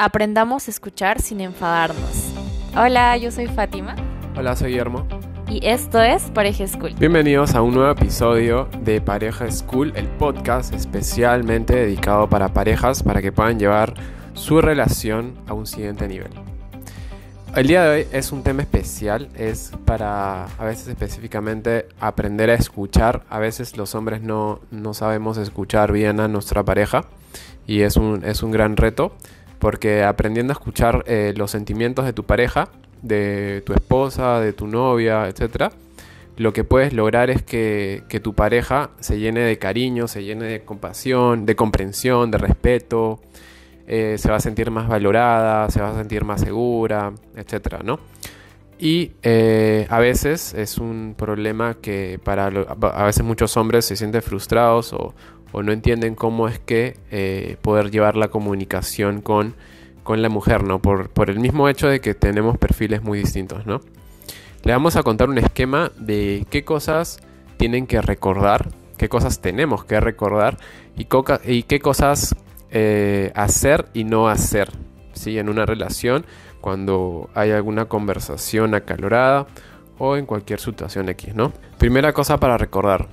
Aprendamos 0.00 0.68
a 0.68 0.70
escuchar 0.70 1.20
sin 1.20 1.40
enfadarnos. 1.40 2.32
Hola, 2.76 3.16
yo 3.16 3.32
soy 3.32 3.48
Fátima. 3.48 3.96
Hola, 4.36 4.54
soy 4.54 4.70
Guillermo. 4.70 5.04
Y 5.48 5.66
esto 5.66 6.00
es 6.00 6.30
Pareja 6.30 6.68
School. 6.68 6.94
Bienvenidos 7.00 7.56
a 7.56 7.62
un 7.62 7.74
nuevo 7.74 7.90
episodio 7.90 8.68
de 8.82 9.00
Pareja 9.00 9.50
School, 9.50 9.92
el 9.96 10.06
podcast 10.06 10.72
especialmente 10.72 11.74
dedicado 11.74 12.28
para 12.28 12.52
parejas 12.52 13.02
para 13.02 13.20
que 13.20 13.32
puedan 13.32 13.58
llevar 13.58 13.94
su 14.34 14.60
relación 14.60 15.34
a 15.48 15.54
un 15.54 15.66
siguiente 15.66 16.06
nivel. 16.06 16.30
El 17.56 17.66
día 17.66 17.82
de 17.82 17.96
hoy 17.96 18.06
es 18.12 18.30
un 18.30 18.44
tema 18.44 18.62
especial, 18.62 19.28
es 19.34 19.72
para 19.84 20.44
a 20.44 20.64
veces 20.64 20.86
específicamente 20.86 21.88
aprender 21.98 22.50
a 22.50 22.54
escuchar. 22.54 23.24
A 23.28 23.40
veces 23.40 23.76
los 23.76 23.96
hombres 23.96 24.22
no, 24.22 24.60
no 24.70 24.94
sabemos 24.94 25.38
escuchar 25.38 25.90
bien 25.90 26.20
a 26.20 26.28
nuestra 26.28 26.62
pareja 26.62 27.06
y 27.66 27.80
es 27.80 27.96
un, 27.96 28.24
es 28.24 28.44
un 28.44 28.52
gran 28.52 28.76
reto 28.76 29.12
porque 29.58 30.04
aprendiendo 30.04 30.52
a 30.52 30.54
escuchar 30.54 31.04
eh, 31.06 31.34
los 31.36 31.50
sentimientos 31.50 32.04
de 32.04 32.12
tu 32.12 32.24
pareja, 32.24 32.68
de 33.02 33.62
tu 33.64 33.72
esposa, 33.72 34.40
de 34.40 34.52
tu 34.52 34.66
novia, 34.66 35.28
etc., 35.28 35.72
lo 36.36 36.52
que 36.52 36.62
puedes 36.62 36.92
lograr 36.92 37.30
es 37.30 37.42
que, 37.42 38.04
que 38.08 38.20
tu 38.20 38.34
pareja 38.34 38.90
se 39.00 39.18
llene 39.18 39.40
de 39.40 39.58
cariño, 39.58 40.06
se 40.06 40.22
llene 40.22 40.44
de 40.44 40.60
compasión, 40.60 41.46
de 41.46 41.56
comprensión, 41.56 42.30
de 42.30 42.38
respeto, 42.38 43.20
eh, 43.88 44.16
se 44.18 44.30
va 44.30 44.36
a 44.36 44.40
sentir 44.40 44.70
más 44.70 44.86
valorada, 44.86 45.70
se 45.70 45.80
va 45.80 45.90
a 45.90 45.94
sentir 45.94 46.22
más 46.22 46.42
segura, 46.42 47.12
etcétera, 47.34 47.80
¿no? 47.82 47.98
Y 48.78 49.12
eh, 49.22 49.86
a 49.90 49.98
veces 49.98 50.54
es 50.54 50.78
un 50.78 51.14
problema 51.16 51.74
que 51.74 52.20
para 52.22 52.46
a 52.46 53.04
veces 53.04 53.24
muchos 53.24 53.56
hombres 53.56 53.84
se 53.84 53.96
sienten 53.96 54.22
frustrados 54.22 54.92
o, 54.92 55.14
no 55.52 55.72
entienden 55.72 56.14
cómo 56.14 56.46
es 56.46 56.58
que 56.60 56.96
eh, 57.10 57.56
poder 57.62 57.90
llevar 57.90 58.16
la 58.16 58.28
comunicación 58.28 59.22
con, 59.22 59.56
con 60.04 60.22
la 60.22 60.28
mujer, 60.28 60.62
¿no? 60.62 60.80
Por, 60.80 61.08
por, 61.08 61.30
el 61.30 61.40
mismo 61.40 61.68
hecho 61.68 61.88
de 61.88 62.00
que 62.00 62.14
tenemos 62.14 62.58
perfiles 62.58 63.02
muy 63.02 63.18
distintos, 63.18 63.66
¿no? 63.66 63.80
Le 64.62 64.72
vamos 64.72 64.96
a 64.96 65.02
contar 65.02 65.28
un 65.28 65.38
esquema 65.38 65.90
de 65.98 66.46
qué 66.50 66.64
cosas 66.64 67.18
tienen 67.56 67.86
que 67.86 68.00
recordar, 68.00 68.68
qué 68.98 69.08
cosas 69.08 69.40
tenemos 69.40 69.84
que 69.84 69.98
recordar 69.98 70.58
y, 70.96 71.06
y 71.44 71.62
qué 71.64 71.80
cosas 71.80 72.36
eh, 72.70 73.32
hacer 73.34 73.86
y 73.94 74.04
no 74.04 74.28
hacer 74.28 74.70
¿sí? 75.14 75.38
en 75.38 75.48
una 75.48 75.64
relación 75.64 76.26
cuando 76.60 77.30
hay 77.34 77.50
alguna 77.50 77.86
conversación 77.86 78.74
acalorada 78.74 79.46
o 79.98 80.16
en 80.16 80.26
cualquier 80.26 80.60
situación 80.60 81.08
X, 81.08 81.34
¿no? 81.34 81.52
Primera 81.78 82.12
cosa 82.12 82.38
para 82.38 82.58
recordar. 82.58 83.08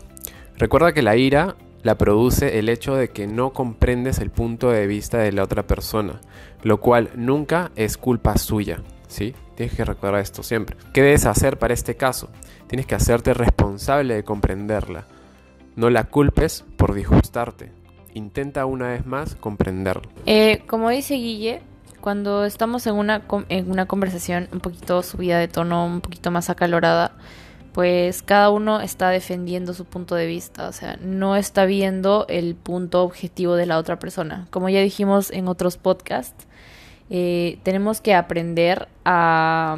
Recuerda 0.57 0.93
que 0.93 1.01
la 1.01 1.15
ira 1.15 1.55
la 1.83 1.97
produce 1.97 2.59
el 2.59 2.69
hecho 2.69 2.95
de 2.95 3.09
que 3.09 3.27
no 3.27 3.53
comprendes 3.53 4.19
el 4.19 4.31
punto 4.31 4.69
de 4.71 4.87
vista 4.87 5.19
de 5.19 5.31
la 5.31 5.43
otra 5.43 5.67
persona, 5.67 6.21
lo 6.63 6.79
cual 6.79 7.09
nunca 7.15 7.71
es 7.75 7.97
culpa 7.97 8.37
suya, 8.37 8.81
¿sí? 9.07 9.35
Tienes 9.55 9.75
que 9.75 9.85
recordar 9.85 10.21
esto 10.21 10.43
siempre. 10.43 10.77
¿Qué 10.93 11.01
debes 11.01 11.25
hacer 11.25 11.59
para 11.59 11.73
este 11.73 11.95
caso? 11.95 12.29
Tienes 12.67 12.87
que 12.87 12.95
hacerte 12.95 13.33
responsable 13.33 14.15
de 14.15 14.23
comprenderla. 14.23 15.05
No 15.75 15.89
la 15.89 16.05
culpes 16.05 16.65
por 16.77 16.93
disgustarte 16.93 17.71
intenta 18.15 18.65
una 18.65 18.89
vez 18.89 19.05
más 19.05 19.35
comprenderlo. 19.35 20.09
Eh, 20.25 20.63
como 20.67 20.89
dice 20.89 21.15
Guille, 21.15 21.61
cuando 22.05 22.45
estamos 22.45 22.85
en 22.85 22.93
una, 22.93 23.23
en 23.49 23.71
una 23.71 23.87
conversación 23.87 24.47
un 24.51 24.59
poquito 24.59 25.01
subida 25.01 25.39
de 25.39 25.47
tono, 25.47 25.87
un 25.87 26.01
poquito 26.01 26.29
más 26.29 26.51
acalorada, 26.51 27.13
pues 27.73 28.21
cada 28.21 28.51
uno 28.51 28.79
está 28.79 29.09
defendiendo 29.09 29.73
su 29.73 29.85
punto 29.85 30.13
de 30.13 30.27
vista, 30.27 30.67
o 30.67 30.71
sea, 30.71 30.99
no 31.01 31.35
está 31.35 31.65
viendo 31.65 32.27
el 32.29 32.53
punto 32.53 33.01
objetivo 33.01 33.55
de 33.55 33.65
la 33.65 33.79
otra 33.79 33.97
persona. 33.97 34.45
Como 34.51 34.69
ya 34.69 34.81
dijimos 34.81 35.31
en 35.31 35.47
otros 35.47 35.77
podcasts, 35.77 36.45
eh, 37.09 37.57
tenemos 37.63 38.01
que 38.01 38.13
aprender 38.13 38.87
a 39.03 39.75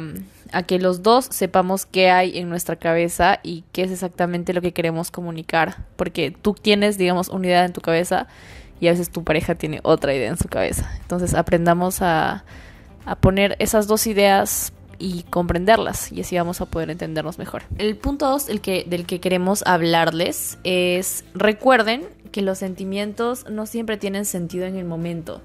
a 0.52 0.62
que 0.62 0.78
los 0.78 1.02
dos 1.02 1.26
sepamos 1.30 1.86
qué 1.86 2.10
hay 2.10 2.38
en 2.38 2.48
nuestra 2.48 2.76
cabeza 2.76 3.40
y 3.42 3.64
qué 3.72 3.82
es 3.82 3.90
exactamente 3.90 4.52
lo 4.52 4.60
que 4.60 4.72
queremos 4.72 5.10
comunicar. 5.10 5.84
Porque 5.96 6.30
tú 6.30 6.54
tienes, 6.54 6.98
digamos, 6.98 7.28
una 7.28 7.46
idea 7.46 7.64
en 7.64 7.72
tu 7.72 7.80
cabeza 7.80 8.26
y 8.80 8.88
a 8.88 8.92
veces 8.92 9.10
tu 9.10 9.24
pareja 9.24 9.54
tiene 9.54 9.80
otra 9.82 10.14
idea 10.14 10.28
en 10.28 10.38
su 10.38 10.48
cabeza. 10.48 10.90
Entonces 11.00 11.34
aprendamos 11.34 12.02
a, 12.02 12.44
a 13.04 13.16
poner 13.16 13.56
esas 13.58 13.86
dos 13.86 14.06
ideas 14.06 14.72
y 14.98 15.22
comprenderlas 15.24 16.10
y 16.10 16.20
así 16.20 16.36
vamos 16.36 16.60
a 16.60 16.66
poder 16.66 16.90
entendernos 16.90 17.38
mejor. 17.38 17.62
El 17.78 17.96
punto 17.96 18.28
dos 18.28 18.48
el 18.48 18.60
que, 18.60 18.84
del 18.88 19.06
que 19.06 19.20
queremos 19.20 19.62
hablarles 19.66 20.58
es 20.64 21.24
recuerden 21.34 22.04
que 22.32 22.42
los 22.42 22.58
sentimientos 22.58 23.48
no 23.48 23.66
siempre 23.66 23.96
tienen 23.96 24.24
sentido 24.24 24.66
en 24.66 24.76
el 24.76 24.84
momento. 24.84 25.40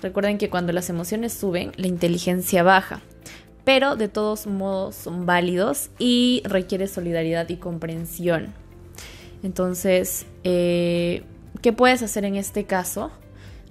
Recuerden 0.00 0.38
que 0.38 0.50
cuando 0.50 0.72
las 0.72 0.90
emociones 0.90 1.32
suben, 1.32 1.72
la 1.76 1.86
inteligencia 1.86 2.62
baja 2.62 3.00
pero 3.64 3.96
de 3.96 4.08
todos 4.08 4.46
modos 4.46 4.94
son 4.94 5.26
válidos 5.26 5.90
y 5.98 6.42
requiere 6.44 6.86
solidaridad 6.86 7.48
y 7.48 7.56
comprensión. 7.56 8.52
Entonces, 9.42 10.26
eh, 10.44 11.22
¿qué 11.60 11.72
puedes 11.72 12.02
hacer 12.02 12.24
en 12.24 12.36
este 12.36 12.64
caso? 12.64 13.10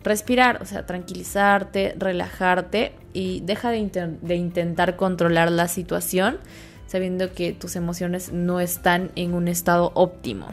Respirar, 0.03 0.61
o 0.61 0.65
sea, 0.65 0.85
tranquilizarte, 0.85 1.95
relajarte 1.97 2.93
y 3.13 3.41
deja 3.41 3.71
de, 3.71 4.17
de 4.21 4.35
intentar 4.35 4.95
controlar 4.95 5.51
la 5.51 5.67
situación 5.67 6.39
sabiendo 6.87 7.33
que 7.33 7.53
tus 7.53 7.75
emociones 7.75 8.31
no 8.31 8.59
están 8.59 9.11
en 9.15 9.33
un 9.33 9.47
estado 9.47 9.91
óptimo. 9.95 10.47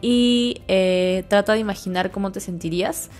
Y 0.00 0.62
eh, 0.66 1.24
trata 1.28 1.52
de 1.52 1.60
imaginar 1.60 2.10
cómo 2.10 2.32
te 2.32 2.40
sentirías 2.40 3.10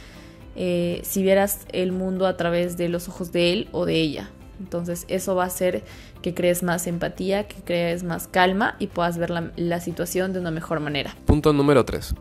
eh, 0.56 1.00
si 1.04 1.22
vieras 1.22 1.60
el 1.72 1.92
mundo 1.92 2.26
a 2.26 2.36
través 2.36 2.76
de 2.76 2.88
los 2.88 3.08
ojos 3.08 3.30
de 3.30 3.52
él 3.52 3.68
o 3.70 3.84
de 3.84 4.00
ella. 4.00 4.30
Entonces 4.58 5.04
eso 5.06 5.36
va 5.36 5.44
a 5.44 5.46
hacer 5.46 5.84
que 6.20 6.34
crees 6.34 6.64
más 6.64 6.88
empatía, 6.88 7.46
que 7.46 7.62
crees 7.62 8.02
más 8.02 8.26
calma 8.26 8.74
y 8.80 8.88
puedas 8.88 9.18
ver 9.18 9.30
la, 9.30 9.80
situación 9.80 10.32
de 10.32 10.40
una 10.40 10.50
mejor 10.50 10.80
manera. 10.80 11.14
Punto 11.26 11.52
número 11.52 11.84
3. 11.84 12.14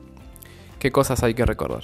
¿Qué 0.80 0.92
cosas 0.92 1.24
hay 1.24 1.34
que 1.34 1.46
recordar? 1.46 1.84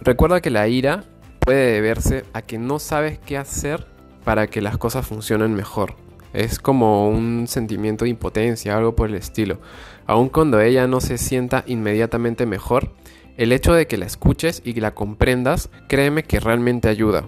Recuerda 0.00 0.40
que 0.40 0.50
la 0.50 0.68
ira 0.68 1.04
puede 1.40 1.72
deberse 1.72 2.24
a 2.32 2.42
que 2.42 2.58
no 2.58 2.78
sabes 2.78 3.18
qué 3.18 3.36
hacer 3.36 3.86
para 4.24 4.46
que 4.46 4.60
las 4.60 4.78
cosas 4.78 5.06
funcionen 5.06 5.54
mejor. 5.54 5.94
Es 6.32 6.60
como 6.60 7.08
un 7.08 7.48
sentimiento 7.48 8.04
de 8.04 8.10
impotencia, 8.10 8.76
algo 8.76 8.94
por 8.94 9.08
el 9.08 9.16
estilo. 9.16 9.58
Aun 10.06 10.28
cuando 10.28 10.60
ella 10.60 10.86
no 10.86 11.00
se 11.00 11.18
sienta 11.18 11.64
inmediatamente 11.66 12.46
mejor, 12.46 12.92
el 13.36 13.52
hecho 13.52 13.72
de 13.74 13.86
que 13.86 13.96
la 13.96 14.06
escuches 14.06 14.62
y 14.64 14.74
la 14.74 14.94
comprendas, 14.94 15.70
créeme 15.88 16.22
que 16.22 16.38
realmente 16.38 16.88
ayuda. 16.88 17.24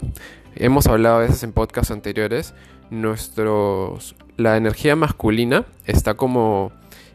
Hemos 0.55 0.87
hablado 0.87 1.17
a 1.17 1.21
veces 1.21 1.43
en 1.43 1.53
podcasts 1.53 1.91
anteriores, 1.91 2.55
nuestros, 2.91 4.15
la 4.37 4.57
energía 4.57 4.95
masculina 4.95 5.65
está 5.87 6.15
como, 6.15 6.71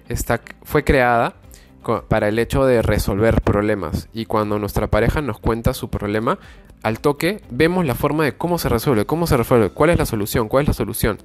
está, 0.10 0.42
fue 0.64 0.84
creada 0.84 1.36
para 2.08 2.28
el 2.28 2.40
hecho 2.40 2.66
de 2.66 2.82
resolver 2.82 3.42
problemas 3.42 4.10
y 4.14 4.26
cuando 4.26 4.60
nuestra 4.60 4.88
pareja 4.88 5.22
nos 5.22 5.40
cuenta 5.40 5.74
su 5.74 5.90
problema, 5.90 6.40
al 6.84 7.00
toque 7.00 7.42
vemos 7.50 7.86
la 7.86 7.96
forma 7.96 8.24
de 8.24 8.36
cómo 8.36 8.58
se 8.58 8.70
resuelve, 8.70 9.06
cómo 9.06 9.28
se 9.28 9.38
resuelve, 9.38 9.70
cuál 9.70 9.90
es 9.90 9.98
la 9.98 10.06
solución, 10.06 10.48
cuál 10.50 10.64
es 10.64 10.68
la 10.68 10.74
solución. 10.74 11.18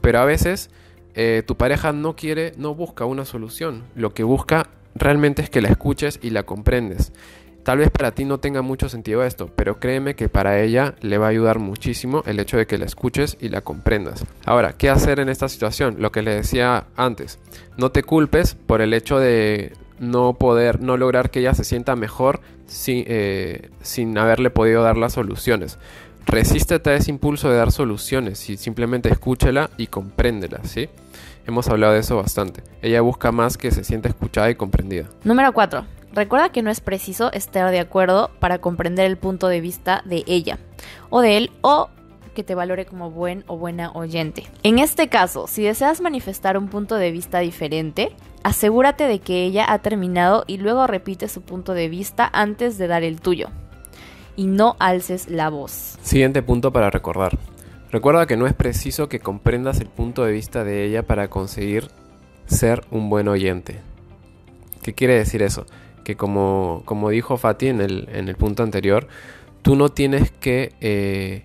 Pero 0.00 0.20
a 0.20 0.24
veces 0.24 0.70
eh, 1.14 1.42
tu 1.46 1.56
pareja 1.56 1.92
no 1.92 2.16
quiere, 2.16 2.52
no 2.56 2.74
busca 2.74 3.04
una 3.04 3.24
solución, 3.24 3.84
lo 3.94 4.14
que 4.14 4.22
busca 4.22 4.68
realmente 4.94 5.42
es 5.42 5.50
que 5.50 5.60
la 5.60 5.68
escuches 5.68 6.18
y 6.22 6.30
la 6.30 6.44
comprendes. 6.44 7.12
Tal 7.66 7.78
vez 7.78 7.90
para 7.90 8.12
ti 8.12 8.24
no 8.24 8.38
tenga 8.38 8.62
mucho 8.62 8.88
sentido 8.88 9.24
esto, 9.24 9.50
pero 9.56 9.80
créeme 9.80 10.14
que 10.14 10.28
para 10.28 10.60
ella 10.60 10.94
le 11.00 11.18
va 11.18 11.26
a 11.26 11.30
ayudar 11.30 11.58
muchísimo 11.58 12.22
el 12.24 12.38
hecho 12.38 12.56
de 12.56 12.68
que 12.68 12.78
la 12.78 12.84
escuches 12.84 13.36
y 13.40 13.48
la 13.48 13.60
comprendas. 13.60 14.24
Ahora, 14.44 14.74
¿qué 14.74 14.88
hacer 14.88 15.18
en 15.18 15.28
esta 15.28 15.48
situación? 15.48 15.96
Lo 15.98 16.12
que 16.12 16.22
le 16.22 16.32
decía 16.32 16.84
antes, 16.94 17.40
no 17.76 17.90
te 17.90 18.04
culpes 18.04 18.54
por 18.54 18.82
el 18.82 18.94
hecho 18.94 19.18
de 19.18 19.72
no 19.98 20.34
poder, 20.34 20.80
no 20.80 20.96
lograr 20.96 21.32
que 21.32 21.40
ella 21.40 21.54
se 21.54 21.64
sienta 21.64 21.96
mejor 21.96 22.38
sin, 22.68 23.02
eh, 23.08 23.68
sin 23.82 24.16
haberle 24.16 24.50
podido 24.50 24.84
dar 24.84 24.96
las 24.96 25.14
soluciones. 25.14 25.76
Resístete 26.24 26.90
a 26.90 26.94
ese 26.94 27.10
impulso 27.10 27.50
de 27.50 27.56
dar 27.56 27.72
soluciones 27.72 28.48
y 28.48 28.58
simplemente 28.58 29.08
escúchela 29.08 29.70
y 29.76 29.88
compréndela, 29.88 30.60
¿sí? 30.62 30.88
Hemos 31.48 31.66
hablado 31.66 31.94
de 31.94 31.98
eso 31.98 32.16
bastante. 32.16 32.62
Ella 32.80 33.00
busca 33.00 33.32
más 33.32 33.58
que 33.58 33.72
se 33.72 33.82
sienta 33.82 34.08
escuchada 34.08 34.50
y 34.50 34.54
comprendida. 34.54 35.06
Número 35.24 35.52
4. 35.52 35.84
Recuerda 36.16 36.48
que 36.48 36.62
no 36.62 36.70
es 36.70 36.80
preciso 36.80 37.30
estar 37.34 37.70
de 37.70 37.78
acuerdo 37.78 38.30
para 38.40 38.58
comprender 38.58 39.04
el 39.04 39.18
punto 39.18 39.48
de 39.48 39.60
vista 39.60 40.02
de 40.06 40.24
ella 40.26 40.58
o 41.10 41.20
de 41.20 41.36
él 41.36 41.50
o 41.60 41.90
que 42.34 42.42
te 42.42 42.54
valore 42.54 42.86
como 42.86 43.10
buen 43.10 43.44
o 43.48 43.58
buena 43.58 43.92
oyente. 43.92 44.44
En 44.62 44.78
este 44.78 45.08
caso, 45.08 45.46
si 45.46 45.62
deseas 45.62 46.00
manifestar 46.00 46.56
un 46.56 46.68
punto 46.68 46.94
de 46.94 47.12
vista 47.12 47.40
diferente, 47.40 48.12
asegúrate 48.42 49.04
de 49.04 49.18
que 49.18 49.44
ella 49.44 49.66
ha 49.70 49.80
terminado 49.80 50.44
y 50.46 50.56
luego 50.56 50.86
repite 50.86 51.28
su 51.28 51.42
punto 51.42 51.74
de 51.74 51.90
vista 51.90 52.30
antes 52.32 52.78
de 52.78 52.86
dar 52.86 53.02
el 53.02 53.20
tuyo. 53.20 53.48
Y 54.36 54.46
no 54.46 54.74
alces 54.78 55.28
la 55.28 55.50
voz. 55.50 55.98
Siguiente 56.00 56.42
punto 56.42 56.72
para 56.72 56.88
recordar. 56.88 57.36
Recuerda 57.92 58.26
que 58.26 58.38
no 58.38 58.46
es 58.46 58.54
preciso 58.54 59.10
que 59.10 59.20
comprendas 59.20 59.80
el 59.80 59.88
punto 59.88 60.24
de 60.24 60.32
vista 60.32 60.64
de 60.64 60.86
ella 60.86 61.02
para 61.02 61.28
conseguir 61.28 61.88
ser 62.46 62.86
un 62.90 63.10
buen 63.10 63.28
oyente. 63.28 63.82
¿Qué 64.82 64.94
quiere 64.94 65.14
decir 65.14 65.42
eso? 65.42 65.66
Que 66.06 66.14
como, 66.14 66.82
como 66.84 67.10
dijo 67.10 67.36
Fati 67.36 67.66
en 67.66 67.80
el, 67.80 68.08
en 68.12 68.28
el, 68.28 68.36
punto 68.36 68.62
anterior, 68.62 69.08
tú 69.62 69.74
no 69.74 69.88
tienes 69.88 70.30
que 70.30 70.72
eh, 70.80 71.42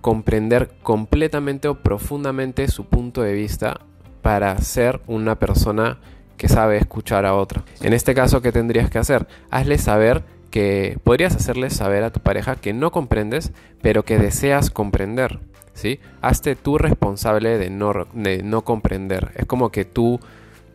comprender 0.00 0.72
completamente 0.82 1.68
o 1.68 1.76
profundamente 1.76 2.66
su 2.66 2.86
punto 2.86 3.22
de 3.22 3.32
vista 3.32 3.78
para 4.20 4.58
ser 4.58 5.00
una 5.06 5.36
persona 5.36 5.98
que 6.36 6.48
sabe 6.48 6.78
escuchar 6.78 7.26
a 7.26 7.36
otra. 7.36 7.62
En 7.80 7.92
este 7.92 8.12
caso, 8.12 8.42
¿qué 8.42 8.50
tendrías 8.50 8.90
que 8.90 8.98
hacer? 8.98 9.28
Hazle 9.52 9.78
saber 9.78 10.24
que 10.50 10.98
podrías 11.04 11.36
hacerle 11.36 11.70
saber 11.70 12.02
a 12.02 12.10
tu 12.10 12.18
pareja 12.18 12.56
que 12.56 12.72
no 12.72 12.90
comprendes, 12.90 13.52
pero 13.82 14.04
que 14.04 14.18
deseas 14.18 14.70
comprender. 14.70 15.38
¿sí? 15.74 16.00
Hazte 16.22 16.56
tú 16.56 16.76
responsable 16.76 17.56
de 17.56 17.70
no, 17.70 18.08
de 18.14 18.42
no 18.42 18.62
comprender. 18.62 19.30
Es 19.36 19.46
como 19.46 19.70
que 19.70 19.84
tú 19.84 20.18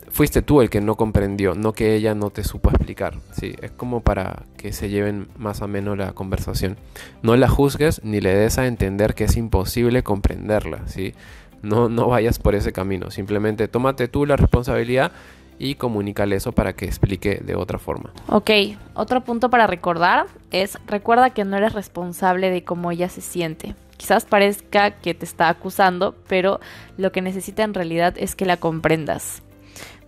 fuiste 0.10 0.42
tú 0.42 0.62
el 0.62 0.70
que 0.70 0.82
no 0.82 0.96
comprendió, 0.96 1.56
no 1.56 1.74
que 1.74 1.96
ella 1.96 2.16
no 2.16 2.30
te 2.30 2.44
supo 2.44 2.70
explicar. 2.70 3.16
¿sí? 3.32 3.56
Es 3.62 3.72
como 3.72 4.02
para 4.02 4.44
que 4.58 4.74
se 4.74 4.90
lleven 4.90 5.28
más 5.38 5.62
o 5.62 5.68
menos 5.68 5.98
la 5.98 6.14
conversación. 6.14 6.78
No 7.22 7.36
la 7.36 7.48
juzgues 7.48 8.02
ni 8.04 8.22
le 8.22 8.34
des 8.34 8.58
a 8.58 8.68
entender 8.68 9.16
que 9.16 9.26
es 9.26 9.38
imposible 9.38 10.04
comprenderla. 10.04 10.88
¿sí? 10.88 11.14
No, 11.62 11.90
no 11.90 12.08
vayas 12.08 12.40
por 12.40 12.56
ese 12.56 12.72
camino. 12.74 13.12
Simplemente 13.12 13.68
tómate 13.68 14.08
tú 14.08 14.26
la 14.26 14.36
responsabilidad 14.36 15.12
y 15.60 15.76
comunícale 15.76 16.36
eso 16.36 16.52
para 16.52 16.74
que 16.74 16.86
explique 16.86 17.42
de 17.44 17.56
otra 17.56 17.80
forma. 17.80 18.12
Ok, 18.28 18.52
otro 18.94 19.22
punto 19.22 19.50
para 19.50 19.68
recordar 19.68 20.28
es 20.52 20.78
recuerda 20.86 21.32
que 21.32 21.46
no 21.46 21.58
eres 21.58 21.74
responsable 21.74 22.50
de 22.52 22.64
cómo 22.64 22.92
ella 22.92 23.10
se 23.10 23.22
siente. 23.22 23.76
Quizás 23.98 24.26
parezca 24.26 24.92
que 24.92 25.16
te 25.16 25.26
está 25.26 25.50
acusando, 25.50 26.16
pero 26.28 26.60
lo 26.98 27.12
que 27.12 27.22
necesita 27.22 27.64
en 27.64 27.74
realidad 27.74 28.14
es 28.18 28.36
que 28.36 28.46
la 28.46 28.58
comprendas. 28.58 29.42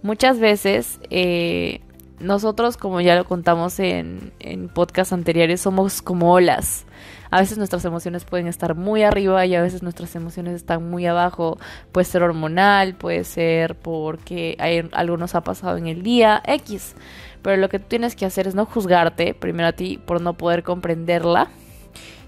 Muchas 0.01 0.39
veces 0.39 0.99
eh, 1.09 1.81
nosotros, 2.19 2.77
como 2.77 3.01
ya 3.01 3.15
lo 3.15 3.25
contamos 3.25 3.79
en, 3.79 4.33
en 4.39 4.69
podcasts 4.69 5.13
anteriores, 5.13 5.61
somos 5.61 6.01
como 6.01 6.33
olas. 6.33 6.85
A 7.31 7.39
veces 7.39 7.57
nuestras 7.57 7.85
emociones 7.85 8.25
pueden 8.25 8.47
estar 8.47 8.75
muy 8.75 9.03
arriba 9.03 9.45
y 9.45 9.55
a 9.55 9.61
veces 9.61 9.83
nuestras 9.83 10.15
emociones 10.15 10.55
están 10.55 10.89
muy 10.89 11.05
abajo. 11.05 11.59
Puede 11.91 12.05
ser 12.05 12.23
hormonal, 12.23 12.95
puede 12.95 13.23
ser 13.23 13.75
porque 13.75 14.55
hay, 14.59 14.89
algo 14.93 15.17
nos 15.17 15.35
ha 15.35 15.41
pasado 15.41 15.77
en 15.77 15.87
el 15.87 16.01
día, 16.01 16.41
X. 16.45 16.95
Pero 17.41 17.57
lo 17.57 17.69
que 17.69 17.79
tú 17.79 17.85
tienes 17.87 18.15
que 18.15 18.25
hacer 18.25 18.47
es 18.47 18.55
no 18.55 18.65
juzgarte, 18.65 19.33
primero 19.33 19.67
a 19.67 19.73
ti, 19.73 19.99
por 20.03 20.21
no 20.21 20.33
poder 20.33 20.63
comprenderla 20.63 21.49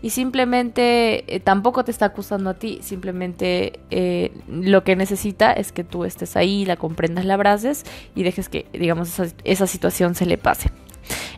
y 0.02 0.10
simplemente 0.10 1.36
eh, 1.36 1.40
tampoco 1.40 1.84
te 1.84 1.92
está 1.92 2.08
acusando 2.08 2.50
a 2.50 2.54
ti, 2.56 2.80
simplemente 2.82 3.80
eh, 3.92 4.32
lo 4.48 4.84
que 4.84 4.96
necesita 4.96 5.54
es 5.54 5.72
que 5.72 5.84
tú 5.84 6.06
estés 6.06 6.36
ahí, 6.36 6.66
la 6.66 6.76
comprendas, 6.76 7.26
la 7.26 7.36
abraces 7.36 7.84
y 8.16 8.24
dejes 8.24 8.50
que, 8.50 8.66
digamos, 8.74 9.20
esa, 9.44 9.68
situación 9.68 10.16
se 10.16 10.26
le 10.26 10.38
pase. 10.38 10.72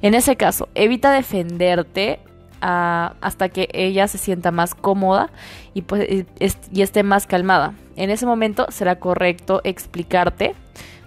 En 0.02 0.14
ese 0.14 0.38
caso, 0.38 0.70
evita 0.76 1.12
defenderte 1.12 2.20
ah, 2.62 3.16
hasta 3.22 3.50
que 3.50 3.70
ella 3.74 4.08
se 4.08 4.18
sienta 4.18 4.52
más 4.52 4.76
cómoda 4.76 5.30
y, 5.74 5.82
pues, 5.82 6.26
y 6.72 6.82
esté 6.82 7.04
más 7.04 7.28
calmada. 7.28 7.74
En 7.96 8.10
ese 8.10 8.26
momento 8.26 8.68
será 8.70 9.00
correcto 9.00 9.62
explicarte 9.64 10.56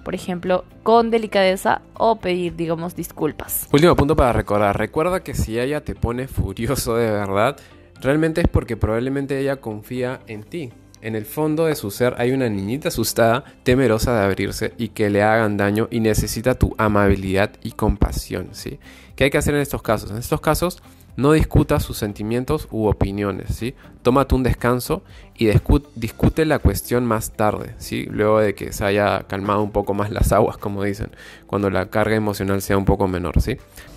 por 0.06 0.14
ejemplo, 0.14 0.64
con 0.84 1.10
delicadeza 1.10 1.82
o 1.94 2.20
pedir, 2.20 2.54
digamos, 2.54 2.94
disculpas. 2.94 3.66
Último 3.72 3.96
punto 3.96 4.14
para 4.14 4.32
recordar, 4.32 4.78
recuerda 4.78 5.24
que 5.24 5.34
si 5.34 5.58
ella 5.58 5.80
te 5.80 5.96
pone 5.96 6.28
furioso 6.28 6.94
de 6.94 7.10
verdad, 7.10 7.56
realmente 8.00 8.40
es 8.40 8.46
porque 8.46 8.76
probablemente 8.76 9.36
ella 9.40 9.56
confía 9.56 10.20
en 10.28 10.44
ti. 10.44 10.72
En 11.02 11.16
el 11.16 11.24
fondo 11.26 11.66
de 11.66 11.74
su 11.74 11.90
ser 11.90 12.14
hay 12.18 12.30
una 12.30 12.48
niñita 12.48 12.86
asustada, 12.86 13.42
temerosa 13.64 14.16
de 14.16 14.24
abrirse 14.26 14.74
y 14.78 14.90
que 14.90 15.10
le 15.10 15.24
hagan 15.24 15.56
daño 15.56 15.88
y 15.90 15.98
necesita 15.98 16.54
tu 16.54 16.76
amabilidad 16.78 17.50
y 17.64 17.72
compasión, 17.72 18.50
¿sí? 18.52 18.78
¿Qué 19.16 19.24
hay 19.24 19.30
que 19.30 19.38
hacer 19.38 19.56
en 19.56 19.60
estos 19.60 19.82
casos? 19.82 20.12
En 20.12 20.18
estos 20.18 20.40
casos 20.40 20.84
no 21.16 21.32
discutas 21.32 21.82
sus 21.82 21.96
sentimientos 21.96 22.68
u 22.70 22.86
opiniones, 22.86 23.54
¿sí? 23.54 23.74
Tómate 24.02 24.34
un 24.34 24.42
descanso 24.42 25.02
y 25.36 25.50
discute 25.94 26.44
la 26.44 26.58
cuestión 26.58 27.04
más 27.04 27.32
tarde, 27.32 27.74
¿sí? 27.78 28.06
Luego 28.10 28.40
de 28.40 28.54
que 28.54 28.72
se 28.72 28.84
haya 28.84 29.24
calmado 29.26 29.62
un 29.62 29.72
poco 29.72 29.94
más 29.94 30.10
las 30.10 30.32
aguas, 30.32 30.56
como 30.56 30.82
dicen, 30.82 31.10
cuando 31.46 31.70
la 31.70 31.86
carga 31.86 32.14
emocional 32.14 32.62
sea 32.62 32.78
un 32.78 32.84
poco 32.84 33.08
menor, 33.08 33.40
¿sí? 33.40 33.56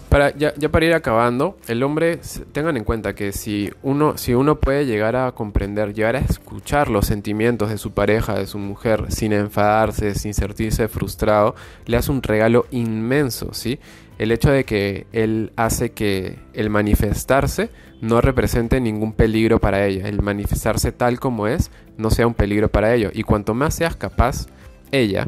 Para, 0.10 0.36
ya, 0.36 0.54
para 0.72 0.86
ir 0.88 0.94
acabando, 0.96 1.56
el 1.68 1.84
hombre, 1.84 2.20
tengan 2.52 2.78
en 2.78 2.84
cuenta 2.84 3.14
que 3.14 3.32
si 3.32 3.72
uno, 3.84 4.18
si 4.18 4.34
uno 4.34 4.56
puede 4.56 4.88
llegar 4.88 5.16
a 5.16 5.32
comprender, 5.34 5.94
llegar 5.94 6.16
a 6.16 6.20
escuchar 6.20 6.90
los 6.90 7.06
sentimientos 7.06 7.70
de 7.70 7.78
su 7.78 7.92
pareja, 7.92 8.34
de 8.34 8.48
su 8.48 8.58
mujer, 8.58 9.06
sin 9.10 9.34
enfadarse, 9.34 10.16
sin 10.16 10.34
sentirse 10.34 10.88
frustrado, 10.88 11.54
le 11.86 11.96
hace 11.96 12.12
un 12.12 12.24
regalo 12.24 12.66
inmenso, 12.72 13.54
¿sí? 13.54 13.80
El 14.20 14.32
hecho 14.32 14.52
de 14.52 14.66
que 14.66 15.08
él 15.14 15.52
hace 15.56 15.92
que 15.92 16.38
el 16.54 16.70
manifestarse 16.70 17.70
no 18.02 18.22
represente 18.22 18.80
ningún 18.80 19.14
peligro 19.14 19.60
para 19.60 19.86
ella, 19.86 20.08
el 20.08 20.22
manifestarse 20.22 20.92
tal 20.92 21.20
como 21.20 21.48
es 21.48 21.72
no 21.98 22.12
sea 22.12 22.28
un 22.28 22.34
peligro 22.34 22.70
para 22.70 22.94
ello. 22.94 23.10
Y 23.14 23.24
cuanto 23.24 23.54
más 23.54 23.74
seas 23.74 23.96
capaz 23.96 24.48
ella 24.92 25.28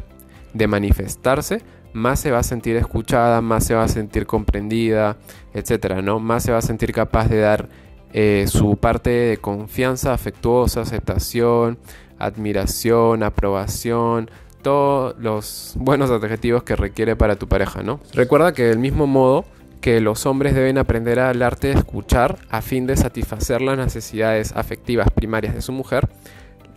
de 0.52 0.66
manifestarse, 0.66 1.62
más 1.94 2.20
se 2.20 2.30
va 2.30 2.38
a 2.38 2.42
sentir 2.42 2.76
escuchada, 2.76 3.40
más 3.40 3.64
se 3.64 3.74
va 3.74 3.84
a 3.84 3.88
sentir 3.88 4.26
comprendida, 4.26 5.16
etcétera, 5.54 6.02
¿no? 6.02 6.20
Más 6.20 6.42
se 6.42 6.52
va 6.52 6.58
a 6.58 6.62
sentir 6.62 6.92
capaz 6.92 7.28
de 7.28 7.40
dar 7.40 7.68
eh, 8.12 8.44
su 8.46 8.76
parte 8.76 9.10
de 9.10 9.36
confianza 9.38 10.12
afectuosa, 10.12 10.82
aceptación, 10.82 11.78
admiración, 12.18 13.22
aprobación, 13.22 14.30
todos 14.62 15.14
los 15.18 15.74
buenos 15.76 16.10
adjetivos 16.10 16.62
que 16.62 16.76
requiere 16.76 17.16
para 17.16 17.36
tu 17.36 17.48
pareja, 17.48 17.82
¿no? 17.82 18.00
Recuerda 18.14 18.52
que 18.52 18.64
del 18.64 18.78
mismo 18.78 19.06
modo 19.06 19.44
que 19.80 20.00
los 20.00 20.26
hombres 20.26 20.54
deben 20.54 20.78
aprender 20.78 21.18
al 21.18 21.42
arte 21.42 21.68
de 21.68 21.74
escuchar 21.74 22.38
a 22.50 22.62
fin 22.62 22.86
de 22.86 22.96
satisfacer 22.96 23.60
las 23.60 23.76
necesidades 23.76 24.52
afectivas 24.54 25.10
primarias 25.10 25.54
de 25.54 25.60
su 25.60 25.72
mujer, 25.72 26.08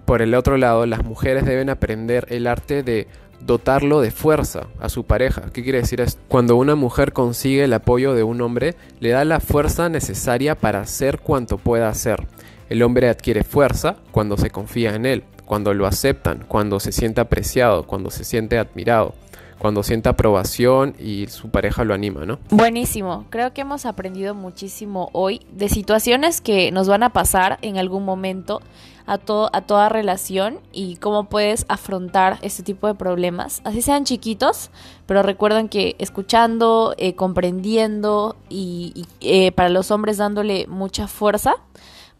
por 0.06 0.22
el 0.22 0.36
otro 0.36 0.58
lado, 0.58 0.86
las 0.86 1.04
mujeres 1.04 1.46
deben 1.46 1.70
aprender 1.70 2.28
el 2.30 2.48
arte 2.48 2.84
de 2.84 3.08
dotarlo 3.40 4.02
de 4.02 4.12
fuerza 4.12 4.68
a 4.80 4.90
su 4.90 5.04
pareja. 5.04 5.50
¿Qué 5.52 5.64
quiere 5.64 5.80
decir 5.80 6.02
esto? 6.02 6.22
Cuando 6.28 6.56
una 6.56 6.76
mujer 6.76 7.12
consigue 7.14 7.64
el 7.64 7.74
apoyo 7.74 8.14
de 8.14 8.24
un 8.24 8.42
hombre, 8.42 8.76
le 9.00 9.10
da 9.10 9.26
la 9.26 9.40
fuerza 9.40 9.90
necesaria 9.90 10.56
para 10.56 10.82
hacer 10.82 11.20
cuanto 11.20 11.58
pueda 11.58 11.90
hacer. 11.90 12.28
El 12.70 12.82
hombre 12.84 13.10
adquiere 13.10 13.44
fuerza 13.44 13.98
cuando 14.12 14.38
se 14.38 14.50
confía 14.50 14.96
en 14.96 15.06
él 15.06 15.24
cuando 15.46 15.74
lo 15.74 15.88
aceptan, 15.88 16.46
cuando 16.48 16.80
se 16.80 16.92
siente 16.92 17.22
apreciado, 17.22 17.84
cuando 17.84 18.10
se 18.10 18.24
siente 18.24 18.58
admirado, 18.58 19.14
cuando 19.60 19.84
siente 19.84 20.10
aprobación 20.10 20.96
y 21.00 21.28
su 21.28 21.50
pareja 21.50 21.84
lo 21.84 21.94
anima, 21.94 22.26
¿no? 22.26 22.40
Buenísimo, 22.50 23.26
creo 23.30 23.54
que 23.54 23.62
hemos 23.62 23.86
aprendido 23.86 24.36
muchísimo 24.36 25.10
hoy 25.14 25.42
de 25.52 25.70
situaciones 25.70 26.42
que 26.42 26.72
nos 26.72 26.88
van 26.88 27.04
a 27.04 27.12
pasar 27.12 27.58
en 27.62 27.78
algún 27.78 28.04
momento 28.04 28.62
a, 29.06 29.18
todo, 29.18 29.50
a 29.54 29.62
toda 29.62 29.90
relación 29.90 30.60
y 30.72 30.98
cómo 30.98 31.26
puedes 31.26 31.66
afrontar 31.68 32.40
este 32.42 32.64
tipo 32.64 32.88
de 32.88 32.96
problemas, 32.96 33.62
así 33.64 33.82
sean 33.82 34.04
chiquitos, 34.04 34.72
pero 35.06 35.24
recuerden 35.24 35.70
que 35.70 35.96
escuchando, 36.00 36.96
eh, 36.98 37.16
comprendiendo 37.16 38.36
y, 38.50 39.06
eh, 39.22 39.52
para 39.52 39.70
los 39.70 39.92
hombres 39.92 40.18
dándole 40.18 40.68
mucha 40.68 41.08
fuerza, 41.08 41.56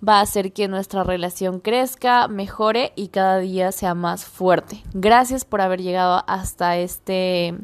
va 0.08 0.20
a 0.20 0.22
hacer 0.22 0.54
que 0.54 0.68
nuestra 0.68 1.04
relación 1.04 1.60
crezca, 1.60 2.28
mejore 2.28 2.94
y 2.96 3.10
cada 3.10 3.38
día 3.40 3.72
sea 3.72 3.96
más 3.96 4.26
fuerte. 4.26 4.84
Gracias 4.94 5.46
por 5.46 5.62
haber 5.62 5.82
llegado 5.82 6.24
hasta 6.28 6.78
este 6.78 7.56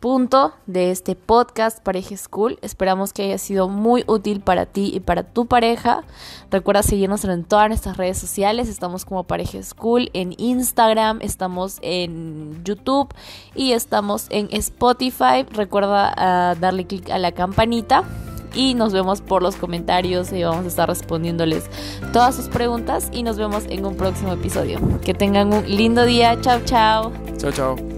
punto 0.00 0.52
de 0.66 0.90
este 0.90 1.16
podcast 1.16 1.82
Pareja 1.82 2.16
School. 2.16 2.58
Esperamos 2.62 3.12
que 3.12 3.24
haya 3.24 3.38
sido 3.38 3.68
muy 3.68 4.04
útil 4.06 4.40
para 4.40 4.66
ti 4.66 4.90
y 4.94 5.00
para 5.00 5.22
tu 5.24 5.46
pareja. 5.46 6.04
Recuerda 6.50 6.82
seguirnos 6.82 7.24
en 7.24 7.44
todas 7.44 7.68
nuestras 7.68 7.96
redes 7.96 8.18
sociales. 8.18 8.68
Estamos 8.68 9.04
como 9.04 9.24
Pareja 9.24 9.62
School 9.62 10.10
en 10.12 10.34
Instagram, 10.38 11.18
estamos 11.22 11.78
en 11.82 12.62
YouTube 12.64 13.12
y 13.54 13.72
estamos 13.72 14.26
en 14.30 14.48
Spotify. 14.52 15.44
Recuerda 15.50 16.14
ah, 16.16 16.54
darle 16.58 16.86
clic 16.86 17.10
a 17.10 17.18
la 17.18 17.32
campanita 17.32 18.04
y 18.56 18.74
nos 18.74 18.92
vemos 18.92 19.20
por 19.20 19.42
los 19.42 19.56
comentarios 19.56 20.32
y 20.32 20.42
vamos 20.42 20.64
a 20.64 20.68
estar 20.68 20.88
respondiéndoles 20.88 21.64
todas 22.12 22.34
sus 22.34 22.48
preguntas 22.48 23.08
y 23.12 23.22
nos 23.22 23.36
vemos 23.36 23.64
en 23.68 23.84
un 23.84 23.96
próximo 23.96 24.32
episodio. 24.32 24.80
Que 25.04 25.14
tengan 25.14 25.52
un 25.52 25.68
lindo 25.68 26.04
día. 26.04 26.40
Chao, 26.40 26.60
chao. 26.64 27.12
Chao, 27.38 27.52
chao. 27.52 27.95